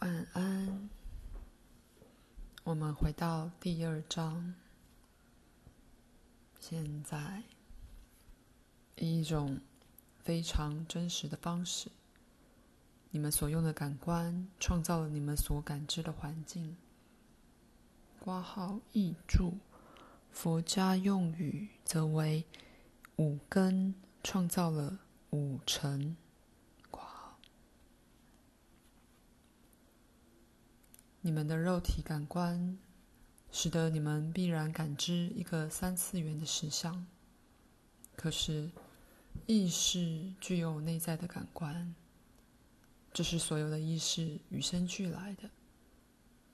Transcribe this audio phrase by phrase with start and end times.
[0.00, 0.88] 晚安。
[2.64, 4.54] 我们回到第二章。
[6.58, 7.42] 现在，
[8.96, 9.60] 以一种
[10.18, 11.90] 非常真实的方式，
[13.10, 16.78] 你们所用的感官创造了你们所感知的环境。
[18.20, 19.58] 括号译注，
[20.30, 22.46] 佛家用语则为
[23.16, 26.16] 五根创造了五尘。
[31.22, 32.78] 你们的肉体感官，
[33.52, 37.06] 使得你们必然感知一个三次元的实相。
[38.16, 38.70] 可是，
[39.46, 41.94] 意识具有内在的感官，
[43.12, 45.50] 这是所有的意识与生俱来的，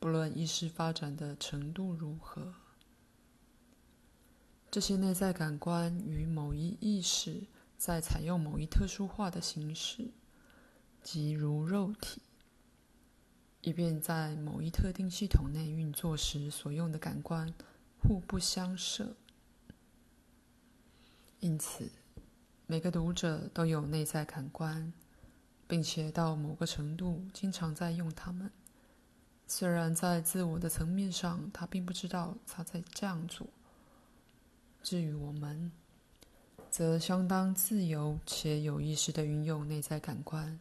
[0.00, 2.52] 不论意识发展的程度如何。
[4.68, 7.46] 这些内在感官与某一意识
[7.78, 10.10] 在采用某一特殊化的形式，
[11.04, 12.20] 即如肉体。
[13.66, 17.52] 以便在某一特定系统内运作时所用的感官
[17.98, 19.16] 互不相涉。
[21.40, 21.90] 因此，
[22.68, 24.92] 每个读者都有内在感官，
[25.66, 28.48] 并且到某个程度经常在用它们。
[29.48, 33.48] 虽然在自我的层面上，他并不知道他在这样做。
[34.80, 35.72] 至于我们，
[36.70, 40.60] 则相当自由且有意识地运用内在感官。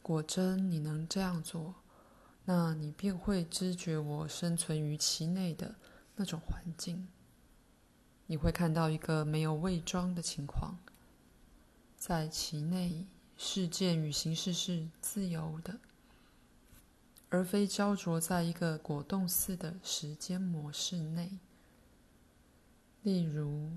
[0.00, 1.74] 果真，你能这样做，
[2.52, 5.76] 那你便会知觉我生存于其内的
[6.16, 7.06] 那种环境。
[8.26, 10.76] 你会看到一个没有伪装的情况，
[11.96, 15.78] 在其内，事件与形式是自由的，
[17.28, 21.38] 而非焦灼在一个果冻似的时间模式内。
[23.04, 23.70] 例如，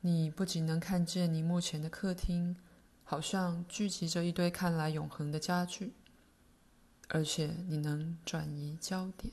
[0.00, 2.56] 你不仅能看见你目前的客厅，
[3.04, 5.92] 好像聚集着一堆看来永恒的家具。
[7.14, 9.32] 而且你能转移焦点，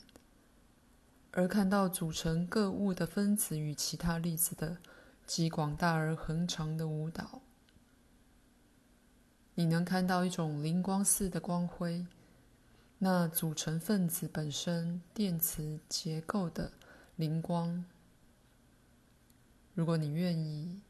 [1.32, 4.78] 而看到组成各物的分子与其他粒子的
[5.26, 7.42] 极广大而恒长的舞蹈。
[9.56, 12.06] 你能看到一种灵光似的光辉，
[13.00, 16.72] 那组成分子本身电磁结构的
[17.16, 17.84] 灵光。
[19.74, 20.82] 如果你愿意，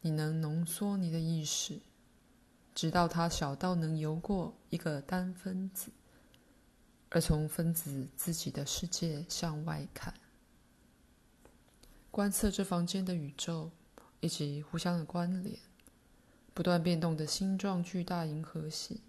[0.00, 1.80] 你能浓缩你的意识，
[2.74, 5.90] 直到它小到能游过一个单分子。
[7.10, 10.14] 而从分子自己的世界向外看，
[12.10, 13.72] 观测这房间的宇宙
[14.20, 15.58] 以及互相的关联，
[16.54, 19.00] 不断变动的星状巨大银河系。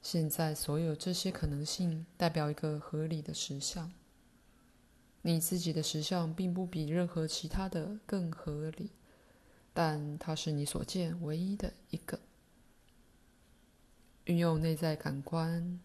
[0.00, 3.92] 现在，所有这些可能性代表一个合理的实相。
[5.22, 8.90] 你自己的实相并不比任何其他的更合理，
[9.74, 12.20] 但它是你所见唯一的一个。
[14.26, 15.80] 运用内在感官。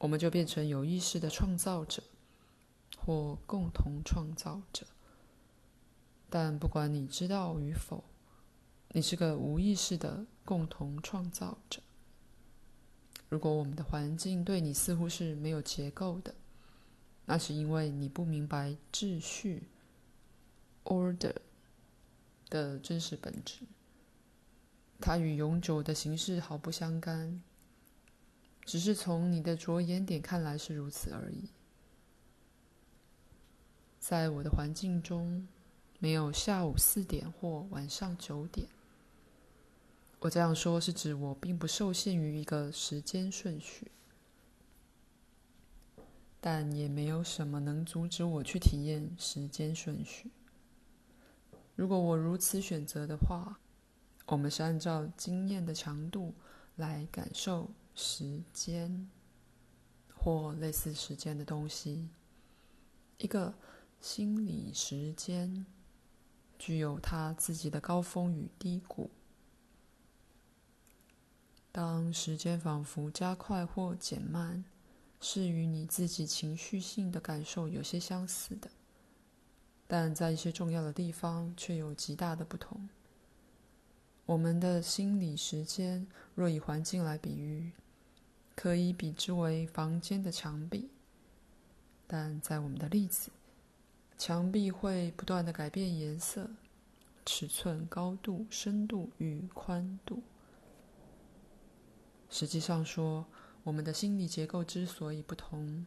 [0.00, 2.02] 我们就变成有意识的创造者，
[2.96, 4.86] 或共同创造者。
[6.30, 8.02] 但不管你知道与否，
[8.92, 11.82] 你是个无意识的共同创造者。
[13.28, 16.34] 如果我们的环境对你似乎是没有结构的，
[17.26, 19.68] 那是因为你不明白秩序
[20.84, 21.36] （order）
[22.48, 23.66] 的真实本质。
[24.98, 27.42] 它与永久的形式毫不相干。
[28.64, 31.48] 只是从你的着眼点看来是如此而已。
[33.98, 35.46] 在我的环境中，
[35.98, 38.68] 没有下午四点或晚上九点。
[40.20, 43.90] 我这样说是指我并不受限于一个时间顺序，
[46.40, 50.30] 但也没有什么能阻止我去体验时间顺序。
[51.74, 53.58] 如果我如此选择的话，
[54.26, 56.34] 我们是按照经验的强度
[56.76, 57.70] 来感受。
[57.94, 59.08] 时间，
[60.14, 62.08] 或类似时间的东西，
[63.18, 63.54] 一个
[64.00, 65.66] 心理时间，
[66.58, 69.10] 具有它自己的高峰与低谷。
[71.72, 74.64] 当时间仿佛加快或减慢，
[75.20, 78.70] 是与你自己情绪性的感受有些相似的，
[79.86, 82.88] 但在一些重要的地方却有极大的不同。
[84.30, 86.06] 我们的心理时间，
[86.36, 87.72] 若以环境来比喻，
[88.54, 90.88] 可以比之为房间的墙壁，
[92.06, 93.32] 但在我们的例子，
[94.16, 96.48] 墙壁会不断地改变颜色、
[97.26, 100.22] 尺寸、高度、深度与宽度。
[102.28, 103.26] 实际上说，
[103.64, 105.84] 我们的心理结构之所以不同，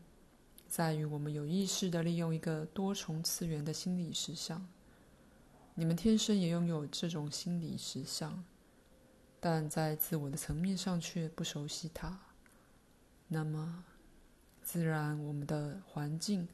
[0.68, 4.68] 在于我们有意识的利用一个多重次元的心理实相。
[5.76, 8.44] 你们天生也拥有这种心理实相，
[9.40, 12.20] 但在自我的层面上却不熟悉它。
[13.28, 13.84] 那么
[14.62, 16.48] 自然我们的环境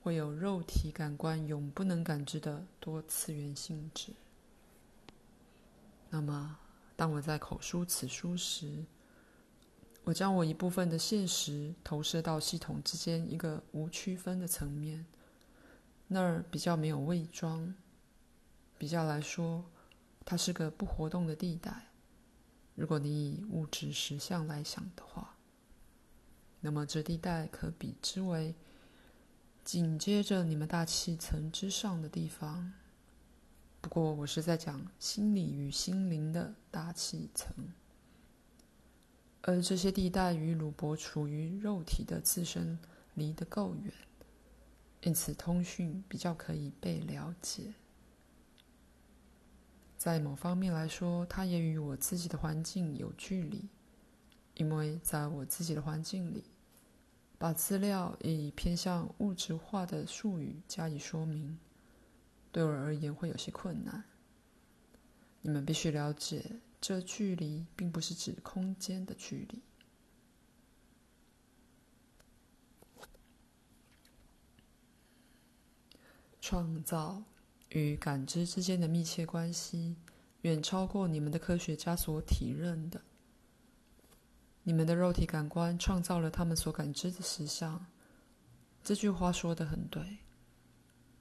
[0.00, 4.12] 会有肉体感官永不能感知的多次元性质。
[6.08, 6.56] 那么，
[6.94, 8.84] 当我在口述此书时，
[10.04, 15.04] 我将我一部分的现实投射到系统之间一个无区分的层面，
[16.06, 17.74] 那儿比较没有伪装。
[18.80, 19.62] 比较来说，
[20.24, 21.88] 它是个不活动的地带。
[22.74, 25.36] 如果你以物质实相来想的话，
[26.60, 28.54] 那么这地带可比之为
[29.62, 32.72] 紧接着你们大气层之上的地方。
[33.82, 37.54] 不过，我是在讲心理与心灵的大气层。
[39.42, 42.78] 而这些地带与鲁伯处于肉体的自身
[43.12, 43.92] 离得够远，
[45.02, 47.74] 因此通讯比较可以被了解。
[50.00, 53.68] 在某方面来说，它也与我自己的环境有距离，
[54.54, 56.42] 因为在我自己的环境里，
[57.36, 61.58] 把资料以偏向物质化的术语加以说明，
[62.50, 64.02] 对我而言会有些困难。
[65.42, 66.60] 你们必须了解。
[66.80, 69.62] 这距离并不是指空间的距离。
[76.40, 77.22] 创造
[77.70, 79.96] 与感知之间的密切关系，
[80.42, 83.00] 远超过你们的科学家所体认的。
[84.62, 87.86] 你们的肉体感官创造了他们所感知的实相。
[88.84, 90.18] 这句话说得很对。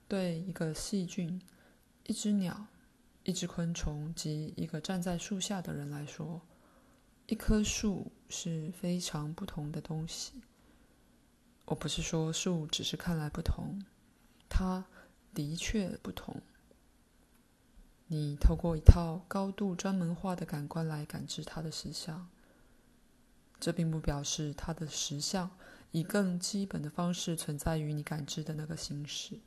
[0.07, 1.42] 对一个细菌，
[2.06, 2.68] 一只鸟。
[3.25, 6.42] 一只昆虫及一个站在树下的人来说，
[7.28, 10.42] 一棵树是非常不同的东西。
[11.66, 13.80] 我不是说树只是看来不同，
[14.48, 14.84] 它
[15.34, 16.42] 的确不同。
[18.08, 22.28] 你透过一套高度专门化的感官来感知它的实相，
[23.60, 25.52] 这并不表示它的实相
[25.92, 29.40] 以更基本的方式存在于你感知的那个形式，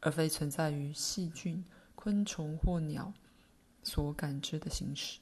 [0.00, 1.64] 而非存在于细菌。
[1.94, 3.14] 昆虫或鸟
[3.84, 5.20] 所感知的形式，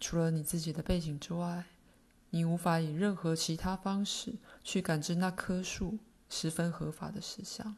[0.00, 1.66] 除了你自己的背景之外，
[2.30, 7.76] 你无法以任何其他方式去感知那棵树十分合法的实相。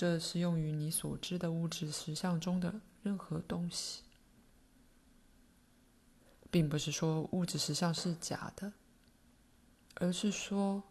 [0.00, 4.00] 这适用于你所知的物质实相中的任何东西，
[6.50, 8.72] 并不是说物质实相是假的，
[9.96, 10.82] 而是说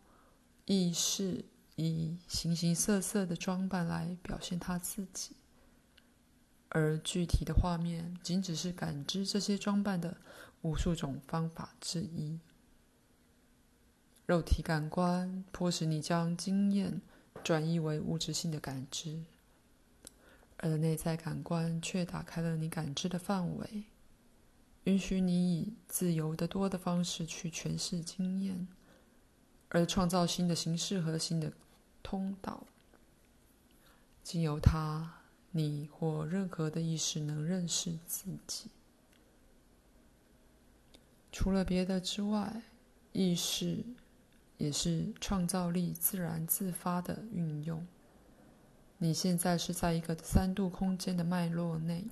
[0.66, 1.44] 意识。
[1.76, 5.32] 以形形色色的装扮来表现他自己，
[6.68, 10.18] 而具体的画面仅只是感知这些装扮的
[10.62, 12.38] 无数种方法之一。
[14.26, 17.02] 肉体感官迫使你将经验
[17.44, 19.24] 转移为物质性的感知，
[20.58, 23.84] 而内在感官却打开了你感知的范围，
[24.84, 28.68] 允许你以自由得多的方式去诠释经验，
[29.70, 31.54] 而创造新的形式和新的。
[32.02, 32.66] 通道，
[34.24, 35.22] 经由它，
[35.52, 38.72] 你或任何的意识能认识自己。
[41.32, 42.64] 除了别的之外，
[43.12, 43.84] 意识
[44.60, 47.88] 也是创造力自然自发的运用。
[49.00, 52.06] 你现在是在一个三度空间的脉络内，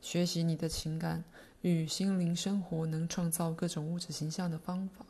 [0.00, 1.22] 学习你的情感
[1.60, 5.06] 与心灵生活能创造各种物质形象的方法。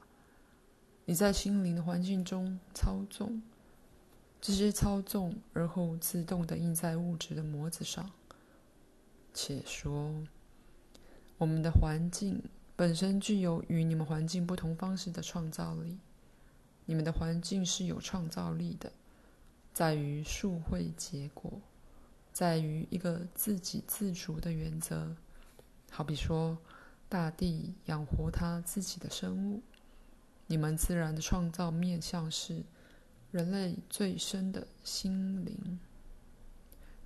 [1.06, 3.40] 你在心灵的环境中操纵。
[4.40, 8.10] 这些操纵，而后自动的印在物质的模子上。
[9.32, 10.12] 且说，
[11.38, 12.42] 我们的环境
[12.76, 15.96] 本身具有与你们环境不同方式的创造力。
[16.86, 18.92] 你们的环境是有创造力的，
[19.72, 21.60] 在于数会结果，
[22.32, 25.16] 在于一个自给自足的原则。
[25.90, 26.58] 好比说，
[27.08, 29.62] 大地养活它自己的生物。
[30.46, 32.62] 你们自然的创造面向是。
[33.30, 35.80] 人类最深的心灵、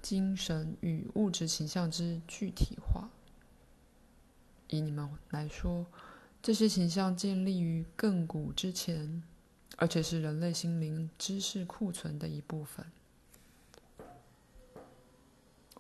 [0.03, 3.09] 精神与物质形象之具体化。
[4.69, 5.87] 以你们来说，
[6.43, 9.23] 这些形象建立于亘古之前，
[9.79, 12.85] 而且是人类心灵知识库存的一部分。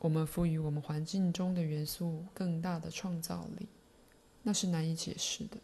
[0.00, 3.68] 我们赋予我们环境中的元素更大的创造力，
[4.44, 5.58] 那是难以解释的。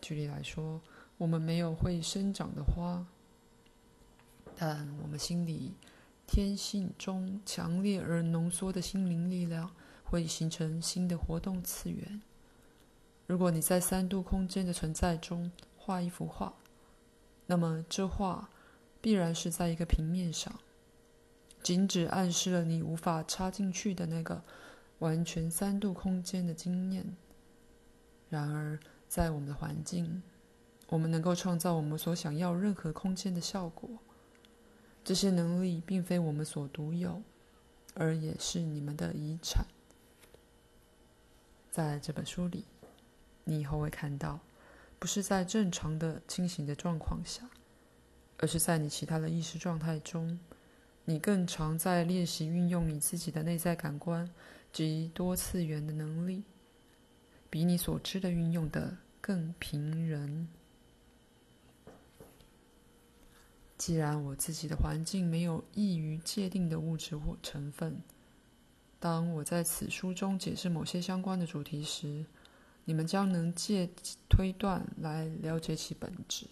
[0.00, 0.80] 举例来说，
[1.16, 3.06] 我们没有会生长的花。
[4.56, 5.72] 但我们心里
[6.26, 9.70] 天性中强烈而浓缩的心灵力量，
[10.02, 12.20] 会形成新的活动次元。
[13.28, 16.52] 如果你在三度空间的存在中画一幅画，
[17.46, 18.48] 那么这画
[19.00, 20.60] 必然是在一个平面上，
[21.62, 24.42] 仅只暗示了你无法插进去的那个
[25.00, 27.16] 完全三度空间的经验。
[28.30, 30.22] 然而，在我们的环境，
[30.88, 33.90] 我们能够创造我们所想要任何空间的效果。
[35.04, 37.22] 这些能力并非我们所独有，
[37.94, 39.66] 而也是你们的遗产。
[41.70, 42.64] 在这本书里，
[43.44, 44.38] 你以后会看到，
[45.02, 47.50] 不是在正常的清醒的状况下，
[48.38, 50.38] 而是在你其他的意识状态中，
[51.06, 54.30] 你更常在练习运用你自己的内在感官
[54.72, 56.44] 及多次元的能力，
[57.50, 60.46] 比你所知的运用的更平人。
[63.76, 68.00] 既然我自己的环境没有易于界定的物质或成分，
[69.00, 72.24] 当我在此书中解释某些相关的主题时，
[72.84, 73.88] 你们将能借
[74.28, 76.46] 推断来了解其本质。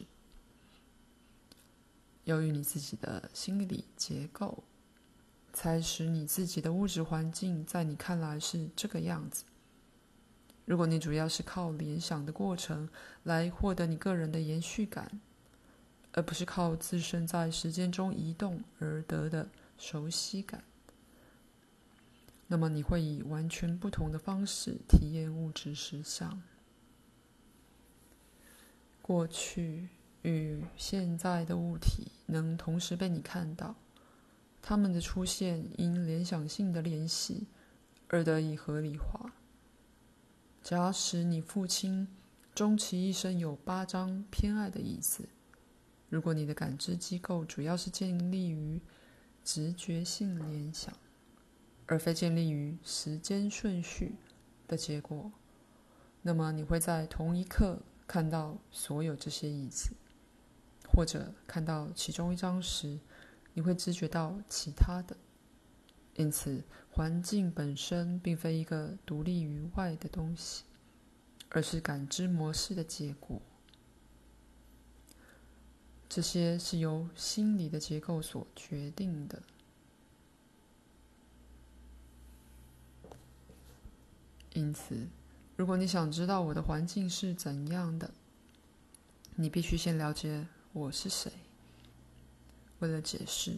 [2.25, 4.63] 由于你自己的心理结构，
[5.53, 9.45] 才使你自己的物质环境在你看来是这个样子。
[10.65, 12.89] 如果你主要是靠联想的过程
[13.25, 15.21] 来获得你个人的延续感，
[16.13, 20.63] 而不是靠自身在时间中移动而得的熟悉感，
[22.53, 26.43] 那么你会以完全不同的方式体验物质实相。
[29.01, 29.89] 过去
[30.23, 33.77] 与现在的物体能同时被你看到，
[34.61, 37.47] 它们的出现因联想性的联系
[38.09, 39.33] 而得以合理化。
[40.61, 42.09] 假使你父亲
[42.53, 45.29] 终其一生有八张偏爱的椅子。
[46.09, 48.81] 如果你的感知机构主要是建立于
[49.45, 50.93] 直觉性联想，
[51.91, 54.15] 而非建立于时间顺序
[54.69, 55.33] 的结果，
[56.23, 59.91] 那么你会在同一刻看到所有这些椅子，
[60.89, 63.01] 或者看到其中一张时，
[63.55, 65.17] 你会知觉到其他的。
[66.15, 70.63] 因此，环境本身并非一个独立于外的东西，
[71.49, 73.43] 而是感知模式的结果。
[76.09, 79.43] 这些是由心理的结构所决定的。
[84.53, 85.09] 因此，
[85.57, 88.11] 如果你想知道我的环境是怎样的，
[89.37, 91.31] 你必须先了解我是谁。
[92.81, 93.57] 为了解释，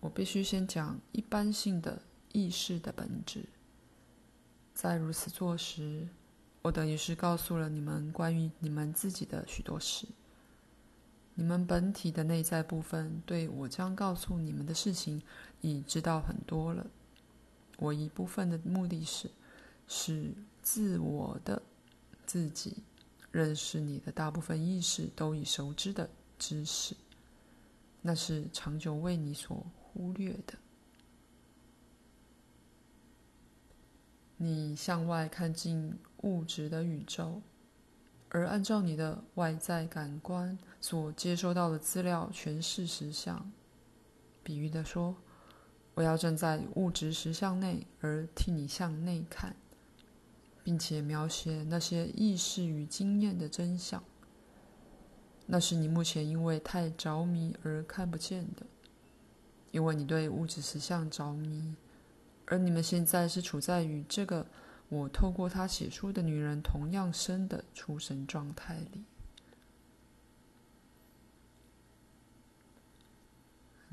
[0.00, 2.02] 我必须先讲一般性的
[2.32, 3.46] 意识的本质。
[4.74, 6.08] 在如此做时，
[6.62, 10.06] 我等于是告诉了你们关于你们自己的许多事。
[11.34, 15.22] 你们本体的内在部分对我将告诉你们的事情
[15.62, 16.86] 已知道很多了。
[17.78, 19.30] 我一部分的目的是，
[19.94, 20.32] 是
[20.62, 21.60] 自我的
[22.24, 22.82] 自己
[23.30, 26.08] 认识你的大部分意识都已熟知的
[26.38, 26.96] 知识，
[28.00, 30.54] 那是长久为你所忽略的。
[34.38, 37.42] 你向外看进物质的宇宙。
[38.30, 43.52] 而按照你的外在感官所接收到的资料诠释实相，
[44.42, 45.14] 比喻的说，
[45.92, 49.54] 我要站在物质实相内，而替你向内看，
[50.62, 54.02] 并且描写那些意识与经验的真相。
[55.46, 58.64] 那是你目前因为太着迷而看不见的，
[59.70, 61.74] 因为你对物质实相着迷，
[62.46, 64.46] 而你们现在是处在与这个。
[64.88, 69.02] 我透过他写书的女人同样深的出神状态里，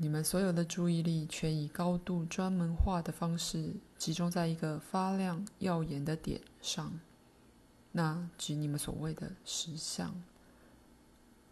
[0.02, 6.98] 你们所有的注意力全以高度专门化的方式集中在一个发亮耀眼的点上，
[7.92, 10.22] 那即你们所谓的实相。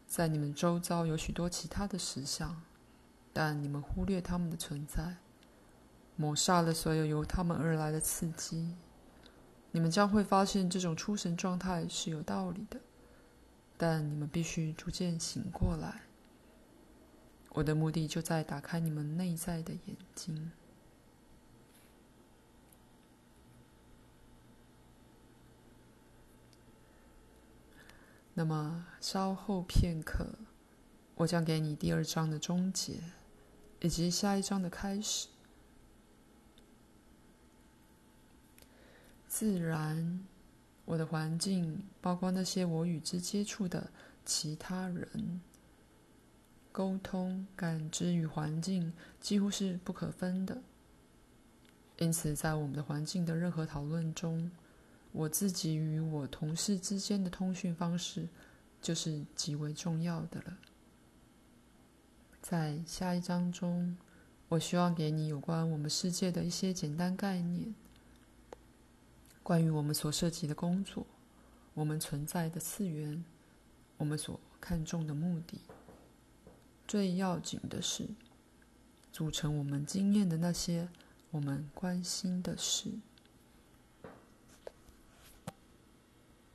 [0.06, 2.62] 在你们周遭有许多其他的实相，
[3.34, 5.18] 但你们忽略它们的存在，
[6.16, 8.74] 抹杀了所有由它们而来的刺激。
[9.72, 12.80] 你们将会发现这种出神状态是有道理的，
[13.76, 16.07] 但你们必须逐渐醒过来。
[17.58, 20.52] 我的目的就在打开你们内在的眼睛。
[28.34, 30.38] 那么稍后片刻，
[31.16, 33.00] 我将给你第二章的终结，
[33.80, 35.26] 以及下一章的开始。
[39.26, 40.24] 自然，
[40.84, 43.90] 我的环境包括那些我与之接触的
[44.24, 45.40] 其他人。
[46.72, 50.62] 沟通、感知与环境几乎是不可分的。
[51.98, 54.50] 因此，在我们的环境的任何讨论中，
[55.10, 58.28] 我自己与我同事之间的通讯方式
[58.80, 60.56] 就是极为重要的了。
[62.40, 63.96] 在下一章中，
[64.48, 67.74] 我希望给你有关我们世界的一些简单概念。
[69.42, 71.04] 关于我们所涉及的工作，
[71.74, 73.24] 我们存在的次元，
[73.96, 75.58] 我们所看重的目的。
[76.88, 78.08] 最要紧的是，
[79.12, 80.88] 组成我们经验的那些
[81.30, 82.94] 我们关心的事。